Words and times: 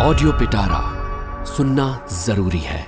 Audio 0.00 0.32
पिटारा 0.32 0.80
सुनना 1.44 1.84
ज़रूरी 2.24 2.58
है। 2.58 2.78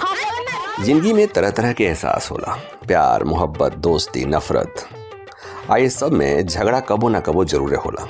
हाँ। 0.00 0.84
ज़िंदगी 0.84 1.12
में 1.12 1.26
तरह 1.28 1.50
तरह 1.50 1.72
के 1.72 1.84
एहसास 1.84 2.30
होला 2.30 2.54
प्यार 2.86 3.24
मोहब्बत 3.24 3.74
दोस्ती 3.86 4.24
नफरत 4.24 4.86
आ 5.70 5.76
ये 5.76 5.88
सब 5.90 6.12
में 6.12 6.46
झगड़ा 6.46 6.80
कबो 6.80 7.08
ना 7.08 7.20
कबो 7.20 7.44
ज़रूर 7.44 7.74
होला। 7.84 8.06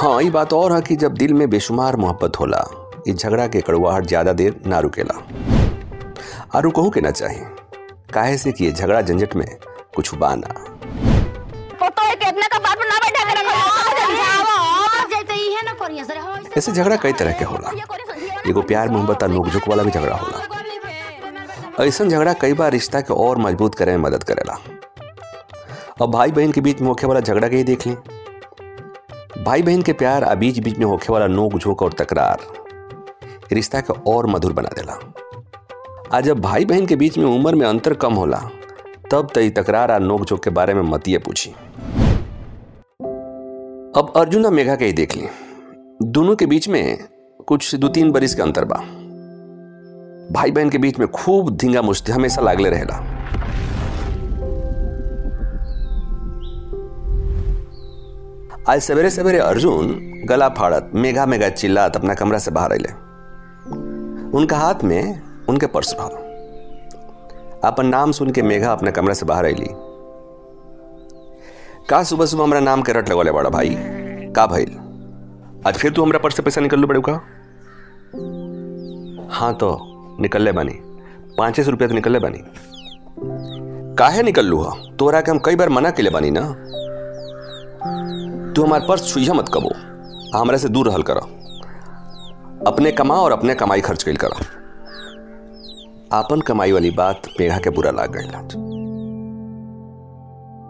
हाँ 0.00 0.22
ये 0.22 0.30
बात 0.30 0.52
और 0.52 0.72
है 0.72 0.80
कि 0.82 0.96
जब 0.96 1.14
दिल 1.18 1.32
में 1.34 1.48
बेशुमार 1.50 1.96
मोहब्बत 1.96 2.40
होला 2.40 2.64
ये 3.08 3.14
झगड़ा 3.14 3.46
के 3.46 3.60
कड़वाहट 3.60 4.06
ज़्यादा 4.06 4.32
देर 4.32 4.60
ना 4.66 4.78
रुकेला। 4.78 5.22
आ 6.54 6.60
रुकहू 6.60 6.90
के 6.90 7.00
ना 7.00 7.10
चाहिए। 7.10 7.46
काहे 8.14 8.36
से 8.38 8.52
कि 8.52 8.64
ये 8.64 8.72
झगड़ा 8.72 9.00
झंझट 9.02 9.36
में 9.36 9.46
कुछ 9.96 10.14
बाना 10.14 10.64
ऐसे 16.56 16.72
झगड़ा 16.72 16.96
कई 16.96 17.12
तरह 17.12 17.32
के 17.32 17.44
होला। 17.44 17.70
एगो 18.48 18.62
प्यार, 18.62 18.88
मोहब्बत 18.88 19.22
और 19.22 19.28
नोकझोंक 19.28 19.68
वाला 19.68 19.82
भी 19.82 19.90
झगड़ा 19.90 20.16
होला। 20.16 21.84
ऐसा 21.84 22.04
झगड़ा 22.04 22.32
कई 22.32 22.52
बार 22.52 22.72
रिश्ता 22.72 23.00
के 23.00 23.14
और 23.14 23.38
मज़बूत 23.38 23.74
करे 23.74 23.96
में 23.96 24.04
मदद 24.04 24.22
करेला। 24.22 24.58
अब 26.02 26.10
भाई 26.10 26.30
बहन 26.30 26.52
के 26.52 26.60
बीच 26.60 26.80
में 26.80 26.88
होखे 26.88 27.06
वाला 27.06 27.20
झगड़ा 27.20 27.48
के 27.48 27.56
ही 27.56 27.64
देख 27.64 27.86
ली। 27.86 27.94
भाई 29.44 29.62
बहन 29.62 29.82
के 29.82 29.92
प्यार 29.92 30.24
आ 30.24 30.34
बीच 30.34 30.58
बीच 30.58 30.78
में 30.78 30.86
होखे 30.86 31.12
वाला 31.12 31.26
नोक 31.26 31.58
झोंक 31.58 31.82
और 31.82 31.92
तकरार 31.92 32.38
रिश्ता 33.52 33.80
के 33.80 33.92
और 34.10 34.26
मधुर 34.26 34.52
बना 34.52 34.68
देला। 34.68 34.98
आज 36.12 36.24
जब 36.24 36.40
भाई 36.40 36.64
बहन 36.64 36.86
के 36.86 36.96
बीच 36.96 37.18
में 37.18 37.24
उम्र 37.24 37.54
में 37.54 37.66
अंतर 37.66 37.94
कम 37.94 38.14
होला, 38.14 38.38
तब 39.10 39.28
तई 39.34 39.50
तकरार 39.50 39.90
आ 39.90 39.98
नोक 39.98 40.24
झोंक 40.24 40.44
के 40.44 40.50
बारे 40.50 40.74
में 40.74 40.82
मतिए 40.82 41.18
पूछी। 41.18 41.50
अब 44.00 44.12
अर्जुन 44.16 44.46
और 44.46 44.52
मेघा 44.52 44.76
के 44.76 44.84
ही 44.84 44.92
देख 44.92 45.16
ली। 45.16 45.28
दोनों 46.02 46.36
के 46.36 46.46
बीच 46.46 46.68
में 46.68 47.08
कुछ 47.46 47.74
दो 47.74 47.88
तीन 47.88 48.10
बरिस 48.12 48.34
के 48.34 48.42
अंतर 48.42 48.64
बा। 48.64 48.76
भाई 50.32 50.50
बहन 50.50 50.70
के 50.70 50.78
बीच 50.78 50.98
में 50.98 51.08
खूब 51.08 51.56
धींगा 51.56 51.82
मुश्ती 51.82 52.12
हमेशा 52.12 52.42
लागले 52.42 52.70
रहेला। 52.70 52.96
आज 58.68 58.80
सवेरे 58.82 59.10
सवेरे 59.10 59.38
अर्जुन 59.38 59.98
गला 60.28 60.48
फाड़त 60.48 60.90
मेघा 60.94 61.26
मेघा 61.26 61.48
चिल्लात 61.48 61.96
अपना 61.96 62.14
कमरा 62.14 62.38
से 62.38 62.50
बाहर 62.50 62.72
अले 62.72 62.92
उनका 64.38 64.56
हाथ 64.56 64.84
में 64.84 65.22
उनके 65.48 65.66
पर्स 65.66 65.94
रहल 66.00 66.26
अपन 67.64 67.86
नाम 67.86 68.12
सुन 68.12 68.30
के 68.30 68.42
मेघा 68.42 68.72
अपने 68.72 68.90
कमरा 68.90 69.14
से 69.14 69.26
बाहर 69.26 69.44
अली 69.44 69.68
का 71.90 72.02
सुबह 72.02 72.26
सुबह 72.26 72.44
हमरा 72.44 72.60
नाम 72.60 72.82
के 72.82 72.92
रट 72.92 73.08
लगवाले 73.08 73.32
बड़ा 73.32 73.50
भाई? 73.50 73.76
का 74.36 74.46
भइल? 74.46 74.87
आज 75.66 75.74
फिर 75.74 75.92
तू 75.92 76.02
हमरा 76.02 76.18
पर्स 76.18 76.36
से 76.36 76.42
पैसा 76.42 76.60
निकल 76.60 76.80
लो 76.80 76.86
बड़े 76.86 77.00
का 77.08 77.12
हाँ 79.34 79.54
तो 79.54 79.78
निकलले 80.20 80.52
बानी। 80.52 80.72
पाँचे 81.38 81.64
सौ 81.64 81.70
रुपया 81.70 81.88
तो 81.88 81.94
निकलले 81.94 82.18
बानी। 82.18 82.38
काहे 83.96 84.22
निकल 84.22 84.46
लू 84.46 84.60
हा? 84.60 84.76
तोरा 84.98 85.20
के 85.20 85.30
हम 85.30 85.38
कई 85.38 85.56
बार 85.56 85.68
मना 85.68 85.90
के 85.90 86.02
ले 86.02 86.10
बानी 86.10 86.30
ना। 86.30 86.40
तू 88.52 88.64
हमारे 88.64 88.86
पर्स 88.88 89.12
छुइया 89.12 89.34
मत 89.34 89.44
कबो। 89.54 89.70
हमरा 90.38 90.56
से 90.56 90.68
दूर 90.68 90.88
रहल 90.88 91.02
कर। 91.02 91.16
अपने 92.66 92.92
कमा 92.92 93.14
और 93.14 93.32
अपने 93.32 93.54
कमाई 93.54 93.80
खर्च 93.80 94.02
कैल 94.02 94.16
कर। 94.16 94.28
आपन 96.12 96.40
कमाई 96.40 96.72
वाली 96.72 96.90
बात 96.90 97.22
मेघा 97.40 97.58
के 97.58 97.70
बुरा 97.70 97.90
लाग 97.90 98.16
गई 98.16 98.28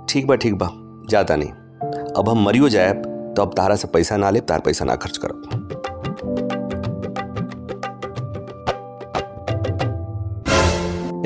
ठीक 0.08 0.26
बा 0.26 0.34
ठीक 0.34 0.54
बा। 0.54 0.68
जाता 1.10 1.36
नहीं। 1.36 1.50
अब 2.18 2.28
हम 2.28 2.44
मरियो 2.44 2.68
जाए 2.68 3.02
तो 3.36 3.42
अब 3.42 3.54
तारा 3.56 3.76
से 3.76 3.88
पैसा 3.88 4.16
ना 4.16 4.30
ले, 4.30 4.40
तार 4.40 4.60
पैसा 4.60 4.84
ना 4.84 4.96
खर्च 4.96 5.16
करब 5.16 5.42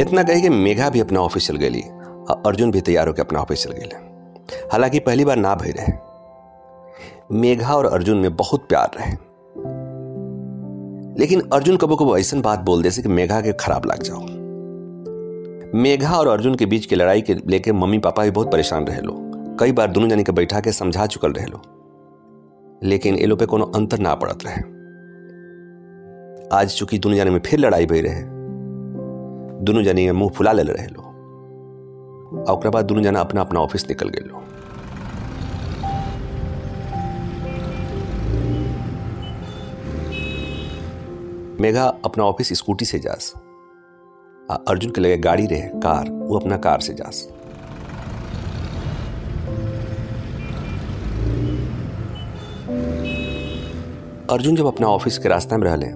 इतना 0.00 0.22
कही 0.22 0.42
कि 0.42 0.48
मेघा 0.48 0.90
भी 0.90 1.00
अपना 1.00 1.20
ऑफ़िस 1.20 1.46
चल 1.46 1.56
गई। 1.56 1.80
और 2.30 2.42
अर्जुन 2.46 2.70
भी 2.70 2.80
तैयार 2.80 3.08
होकर 3.08 3.22
अपना 3.22 3.40
ऑफ़िस 3.40 3.64
चल 3.64 3.72
गए 3.72 3.84
हालाँकि 4.72 4.98
पहली 4.98 5.24
बार 5.24 5.36
ना 5.36 5.54
भई 5.54 5.70
रहे। 5.70 5.92
मेघा 7.32 7.74
और 7.74 7.86
अर्जुन 7.86 8.16
में 8.18 8.36
बहुत 8.36 8.66
प्यार 8.68 8.90
रहे। 9.00 9.12
लेकिन 11.18 11.42
अर्जुन 11.52 11.76
कबो 11.76 11.96
कबो 11.96 12.18
ऐसा 12.18 12.40
बात 12.40 12.58
बोल 12.58 12.82
दे 12.82 12.90
कि 12.90 13.08
मेघा 13.08 13.40
के 13.40 13.52
खराब 13.52 13.86
लग 13.86 14.02
जाओ। 14.02 14.20
मेघा 15.74 16.16
और 16.16 16.28
अर्जुन 16.28 16.54
के 16.54 16.66
बीच 16.66 16.86
की 16.86 16.96
लड़ाई 16.96 17.20
के 17.20 17.34
लेके 17.34 17.72
मम्मी 17.72 17.98
पापा 17.98 18.24
भी 18.24 18.30
बहुत 18.30 18.52
परेशान 18.52 18.84
रहे 18.84 19.00
लो 19.00 19.12
कई 19.60 19.72
बार 19.72 19.90
दोनों 19.90 20.08
जने 20.08 20.24
के 20.24 20.32
बैठा 20.32 20.60
के 20.60 20.72
समझा 20.72 21.06
चुकल 21.06 21.32
रहे 21.32 21.46
लो 21.46 21.62
लेकिन 22.84 23.16
ए 23.16 23.26
लो 23.26 23.36
पे 23.36 23.46
कोनो 23.46 23.64
अंतर 23.76 23.98
ना 23.98 24.14
पड़त 24.14 24.44
रहे। 24.46 24.60
आज 26.52 26.74
चूँकि 26.76 26.98
दोनों 26.98 27.16
जने 27.16 27.30
में 27.30 27.40
फिर 27.40 27.58
लड़ाई 27.58 27.86
भई 27.86 28.00
रहे, 28.00 28.22
दोनों 29.64 29.82
जनी 29.82 30.10
मुँह 30.10 30.30
फुला 30.30 30.52
ले 30.52 30.62
रहे 30.62 30.86
लो 30.86 31.02
और 32.44 32.68
बाद 32.70 32.84
दोनों 32.84 33.02
जना 33.02 33.20
अपना 33.20 33.40
अपना 33.40 33.60
ऑफ़िस 33.60 33.88
निकल 33.88 34.08
गए 34.08 34.24
लो 34.24 34.40
मेघा 41.60 41.84
अपना 42.04 42.24
ऑफ़िस 42.24 42.52
स्कूटी 42.52 42.84
से 42.84 42.98
जास 42.98 43.32
अर्जुन 44.68 44.90
के 44.90 45.00
लगे 45.00 45.16
गाड़ी 45.18 45.46
रहे, 45.46 45.60
कार, 45.60 46.10
वो 46.10 46.38
अपना 46.38 46.56
कार 46.56 46.80
से 46.80 46.94
जास। 46.94 47.26
अर्जुन 54.32 54.56
जब 54.56 54.66
अपना 54.66 54.86
ऑफ़िस 54.86 55.18
के 55.18 55.28
रास्ते 55.28 55.56
में 55.56 55.66
रहले 55.66 55.86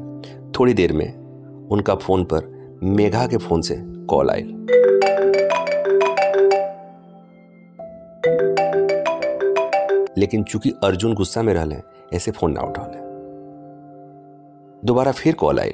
थोड़ी 0.58 0.72
देर 0.74 0.92
में 0.92 1.06
उनका 1.72 1.94
फ़ोन 1.94 2.24
पर 2.32 2.48
मेघा 2.82 3.26
के 3.26 3.36
फ़ोन 3.36 3.62
से 3.68 3.74
कॉल 4.10 4.30
आई 4.30 4.42
लेकिन 10.18 10.42
चूँकि 10.50 10.72
अर्जुन 10.84 11.14
गुस्सा 11.14 11.42
में 11.42 11.52
रहले 11.54 11.76
ऐसे 12.16 12.30
फ़ोन 12.30 12.52
ना 12.52 12.62
उठौले 12.62 13.04
दोबारा 14.86 15.12
फिर 15.12 15.34
कॉल 15.34 15.60
आई 15.60 15.72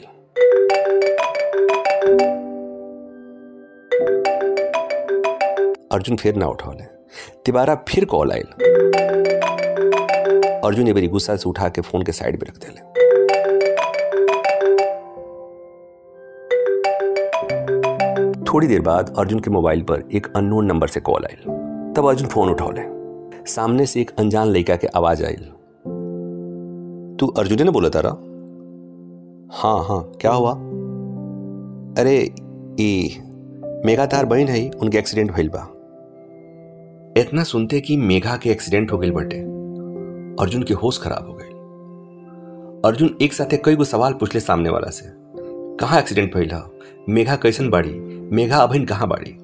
अर्जुन 5.93 6.17
फिर 6.17 6.37
ना 6.37 6.47
उठौले 6.49 6.85
तिबारा 7.45 7.75
फिर 7.89 8.05
कॉल 8.15 8.33
आई 8.33 8.43
अर्जुन 10.65 10.87
ये 10.87 10.93
मेरी 10.93 11.09
गुस्सा 11.09 11.37
से 11.37 11.49
उठा 11.49 11.69
के 11.69 11.81
फ़ोन 11.81 12.03
के 12.03 12.13
साइड 12.13 12.35
में 12.35 12.49
रख 12.49 12.57
देले। 12.57 12.81
थोड़ी 18.45 18.67
देर 18.67 18.81
बाद 18.81 19.15
अर्जुन 19.19 19.41
के 19.41 19.51
मोबाइल 19.51 19.83
पर 19.83 20.03
एक 20.15 20.27
अननोन 20.37 20.67
नंबर 20.67 20.89
से 20.89 21.01
कॉल 21.01 21.25
आई 21.25 21.35
तब 21.93 22.09
अर्जुन 22.09 22.29
फ़ोन 22.29 22.49
उठौले। 22.49 22.83
सामने 23.47 23.87
से 23.87 24.01
एक 24.01 24.11
अनजान 24.19 24.49
लड़का 24.49 24.77
के 24.77 24.87
आवाज़ 24.87 25.25
आई 25.25 25.35
तू 27.21 27.27
अर्जुन 27.27 27.63
ने 27.63 27.71
बोला 27.71 27.89
तारा? 27.89 28.11
हाँ 29.53 29.85
हाँ 29.85 30.13
क्या 30.21 30.33
हुआ? 30.33 30.53
अरे, 31.99 32.35
ई 32.81 33.19
मेघा 33.87 34.07
तार 34.07 34.27
बहन 34.27 34.49
है 34.49 34.71
उनके 34.71 34.99
एक्सीडेंट 34.99 35.33
भइल 35.33 35.49
बा। 35.49 35.69
इतना 37.21 37.45
सुनते 37.45 37.81
कि 37.81 37.97
मेघा 37.97 38.37
के 38.37 38.51
एक्सीडेंट 38.51 38.93
हो 38.93 38.99
गई 38.99 39.11
बटे। 39.11 39.52
अर्जुन 40.41 40.63
के 40.63 40.75
होश 40.75 41.03
खराब 41.03 41.27
हो 41.29 41.35
गए। 41.35 41.45
अर्जुन 42.89 43.17
एक 43.23 43.33
साथे 43.33 43.57
कई 43.57 43.77
गो 43.77 43.85
सवाल 43.85 44.13
पूछले 44.13 44.41
सामने 44.41 44.71
वाला 44.71 44.91
से। 44.91 45.05
कहाँ 45.77 46.01
एक्सीडेंट 46.01 46.35
भइल 46.35 46.63
मेघा 47.09 47.37
कैसन 47.37 47.71
बाड़ी? 47.71 47.95
मेघा 48.33 48.57
अभिन 48.57 48.85
कहाँ 48.85 49.09
बाड़ी? 49.09 49.39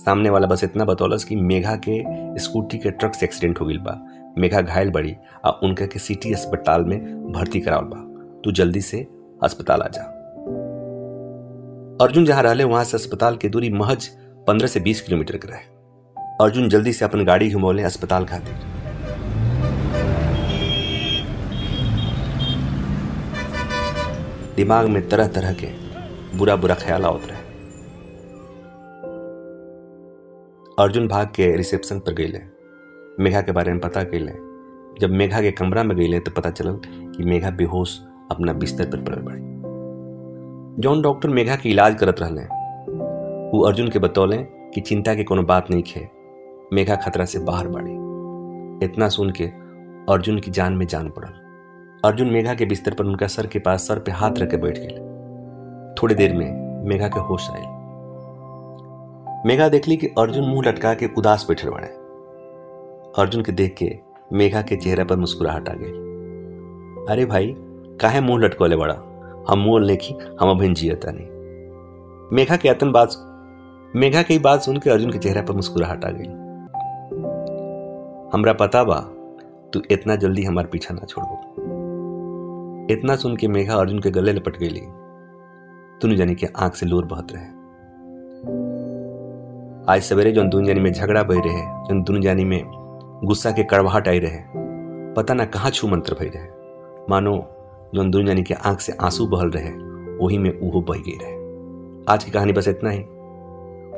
सामने 0.00 0.30
वाला 0.30 0.46
बस 0.46 0.64
इतना 0.64 0.84
बतौलस 0.84 1.24
कि 1.24 1.36
मेघा 1.36 1.76
के 1.88 2.04
स्कूटी 2.38 2.78
के 2.78 2.90
ट्रक 2.90 3.14
से 3.14 3.26
एक्सीडेंट 3.26 3.60
हो 3.60 3.66
गई 3.66 3.78
बा। 3.78 4.06
मेघा 4.38 4.60
घायल 4.60 4.90
बड़ी 4.90 5.14
आ 5.44 5.50
उनका 5.50 5.86
के 5.86 5.98
सिटी 5.98 6.32
अस्पताल 6.32 6.84
में 6.84 7.32
भर्ती 7.32 7.60
करावल 7.60 7.84
बा। 7.84 8.24
तू 8.44 8.52
जल्दी 8.52 8.80
से 8.80 9.06
अस्पताल 9.42 9.82
आ 9.82 9.88
जा। 9.88 10.02
अर्जुन 12.04 12.24
जहाँ 12.24 12.42
रहले, 12.42 12.64
वहाँ 12.64 12.84
से 12.84 12.96
अस्पताल 12.96 13.36
की 13.36 13.48
दूरी 13.48 13.70
महज 13.70 14.06
पंद्रह 14.46 14.68
से 14.68 14.80
बीस 14.80 15.00
किलोमीटर 15.00 15.36
के 15.36 15.48
रहे। 15.48 15.80
अर्जुन 16.40 16.68
जल्दी 16.68 16.92
से 16.92 17.04
अपन 17.04 17.24
गाड़ी 17.24 17.50
घुमौले 17.50 17.82
अस्पताल 17.82 18.24
खातिर। 18.24 18.79
दिमाग 24.60 24.86
में 24.86 25.08
तरह 25.08 25.28
तरह 25.28 25.52
के 25.52 25.68
बुरा 26.38 26.56
बुरा 26.56 26.74
ख्याल 26.74 27.04
आवत 27.04 27.22
रहे। 27.26 27.38
अर्जुन 30.78 31.08
भाग 31.08 31.26
के 31.26 31.56
रिसेप्शन 31.56 31.98
पर 31.98 32.14
गईले 32.14 32.40
मेघा 33.22 33.40
के 33.40 33.52
बारे 33.52 33.72
में 33.72 33.80
पता 33.80 34.02
कैले 34.04 34.32
जब 35.00 35.10
मेघा 35.10 35.40
के 35.40 35.50
कमरा 35.50 35.82
में 35.82 35.96
गईले 35.96 36.20
तो 36.20 36.30
पता 36.30 36.50
चलल 36.50 36.78
कि 36.86 37.24
मेघा 37.24 37.50
बेहोश 37.50 37.98
अपना 38.30 38.52
बिस्तर 38.52 38.86
पर 38.86 39.04
पड़ल 39.04 39.22
बड़ी 39.22 40.82
जौन 40.82 41.02
डॉक्टर 41.02 41.28
मेघा 41.28 41.56
के 41.56 41.68
इलाज 41.68 41.94
करत 41.94 42.20
रहले। 42.20 42.42
वो 43.50 43.66
अर्जुन 43.66 43.88
के 43.88 43.98
बतौले 43.98 44.38
कि 44.74 44.80
चिंता 44.80 45.14
के 45.14 45.24
कोनो 45.24 45.42
बात 45.42 45.70
नहीं 45.70 45.82
खे। 45.82 46.08
मेघा 46.72 46.96
खतरा 46.96 47.24
से 47.24 47.38
बाहर 47.38 47.68
बढ़ी 47.68 48.86
इतना 48.86 49.08
सुन 49.08 49.30
के 49.30 49.44
अर्जुन 50.12 50.40
की 50.40 50.50
जान 50.50 50.72
में 50.72 50.86
जान 50.86 51.08
पड़ल। 51.10 51.39
अर्जुन 52.04 52.30
मेघा 52.30 52.54
के 52.54 52.64
बिस्तर 52.64 52.94
पर 52.94 53.04
उनका 53.04 53.26
सर 53.26 53.46
के 53.46 53.58
पास 53.58 53.88
सर 53.88 53.98
पे 53.98 54.10
हाथ 54.10 54.30
रख 54.38 54.50
के 54.50 54.56
बैठ 54.56 54.78
गए 54.78 54.98
थोड़ी 56.02 56.14
देर 56.14 56.34
में 56.34 56.80
मेघा 56.88 57.08
के 57.08 57.20
होश 57.20 57.50
आए। 57.50 57.62
मेघा 59.46 59.68
देख 59.68 59.88
ली 59.88 59.96
कि 59.96 60.06
अर्जुन 60.06 60.44
मुँह 60.44 60.68
लटका 60.68 60.94
के 60.94 61.08
उदास 61.18 61.44
बैठे 61.48 61.70
बने। 61.70 61.86
अर्जुन 63.22 63.42
के 63.42 63.52
देख 63.52 63.74
के 63.74 63.98
मेघा 64.32 64.62
के 64.62 64.76
चेहरे 64.76 65.04
पर 65.04 65.16
मुस्कुराहट 65.16 65.68
आ 65.68 65.72
गई। 65.76 65.90
अरे 67.12 67.24
भाई, 67.24 67.54
काहे 68.00 68.20
मुँह 68.20 68.44
लटकोले 68.44 68.76
बड़ा? 68.76 68.94
हम 69.48 69.58
मुँह 69.58 69.84
लेखी 69.84 70.14
हम 70.40 70.50
अभिन 70.50 70.74
जियता 70.74 71.12
नहीं। 71.14 71.26
मेघा 72.32 72.56
के 72.56 72.68
अतन 72.68 72.92
बात 72.92 73.14
मेघा 73.96 74.22
की 74.22 74.38
बात 74.38 74.62
सुन 74.62 74.76
के 74.76 74.90
अर्जुन 74.90 75.10
के 75.10 75.18
चेहरे 75.18 75.42
पर 75.42 75.54
मुस्कुराहट 75.54 76.04
आ 76.04 76.10
गई। 76.10 76.28
हमरा 78.32 78.52
पता 78.52 78.84
बा, 78.84 79.00
तू 79.72 79.82
इतना 79.90 80.16
जल्दी 80.16 80.42
हमारे 80.42 80.68
पीछा 80.68 80.94
ना 80.94 81.06
छोड़बो 81.06 81.59
इतना 82.90 83.16
सुन 83.16 83.36
के 83.36 83.48
मेघा 83.48 83.74
अर्जुन 83.74 83.98
के 83.98 84.10
गले 84.10 84.32
लपट 84.32 84.56
गई 84.56 84.80
तुन 86.00 86.16
जानी 86.16 86.34
के 86.34 86.46
आँख 86.56 86.74
से 86.74 86.86
लोर 86.86 87.04
बहत 87.04 87.26
रहे। 87.32 87.44
आज 89.94 90.02
सवेरे 90.02 90.32
जो 90.32 90.42
दुन 90.42 90.64
जानी 90.64 90.80
में 90.80 90.92
झगड़ा 90.92 91.22
बह 91.22 91.40
रहे, 91.40 91.60
जो 91.60 92.02
दुन 92.02 92.20
जानी 92.20 92.44
में 92.44 92.62
गुस्सा 93.24 93.50
के 93.50 93.62
कड़वाहट 93.62 94.08
आई 94.08 94.18
रहे, 94.18 94.38
पता 95.14 95.34
ना 95.34 95.44
कहाँ 95.44 95.70
छू 95.70 95.88
मंत्र 95.88 96.14
भई 96.14 96.26
रहे। 96.26 96.48
मानो, 97.10 97.36
जो 97.94 98.04
दुन 98.04 98.26
जानी 98.26 98.42
के 98.42 98.54
आँख 98.54 98.80
से 98.80 98.92
आँसू 98.92 99.26
बहल 99.26 99.50
रहे, 99.50 99.70
वही 100.24 100.38
में 100.38 100.50
उहो 100.60 100.80
बह 100.80 100.98
गई 100.98 101.18
रहे। 101.22 101.32
आज 102.12 102.24
की 102.24 102.30
कहानी 102.30 102.52
बस 102.52 102.68
इतना 102.68 102.90
ही। 102.90 103.00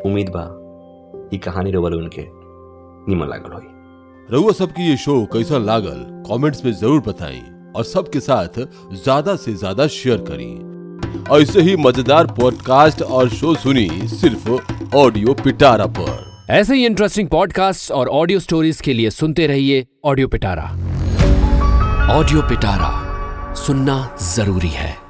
उम्मीद 0.07 0.29
बा, 0.29 0.45
ये 1.33 1.39
कहानी 1.39 1.71
रोवल 1.71 1.95
उनके 1.95 2.27
निमन 3.09 3.29
लागल 3.29 3.53
होई। 3.53 3.65
रउआ 4.31 4.53
सबकी 4.53 4.83
ये 4.83 4.97
शो 4.97 5.25
कैसा 5.25 5.59
लागल, 5.59 6.25
कमेंट्स 6.31 6.65
में 6.65 6.73
ज़रूर 6.73 7.01
बताई 7.01 7.43
और 7.77 7.85
सबके 7.85 8.21
साथ 8.21 8.59
ज़्यादा 8.95 9.37
से 9.37 9.55
ज़्यादा 9.55 9.87
शेयर 9.87 10.25
करी। 10.31 11.41
ऐसे 11.43 11.61
ही 11.61 11.77
मज़ेदार 11.77 12.27
पॉडकास्ट 12.27 13.03
और 13.03 13.29
शो 13.29 13.55
सुनी 13.55 13.89
सिर्फ़ 14.09 14.51
ऑडियो 14.97 15.35
पिटारा 15.35 15.87
पर। 15.99 16.31
ऐसे 16.51 16.75
ही 16.75 16.87
इंटरेस्टिंग 16.87 17.29
पॉडकास्ट 17.29 17.91
और 17.93 18.09
ऑडियो 18.09 18.39
स्टोरीज 18.41 18.81
के 18.81 18.93
लिए 18.93 19.11
सुनते 19.11 19.47
रहिए 19.47 19.87
ऑडियो 20.05 20.29
पिटारा। 20.29 20.65
ऑडियो 22.11 22.43
पिटारा 22.43 23.55
सुनना 23.57 24.17
ज़रूरी 24.35 24.69
है। 24.69 25.02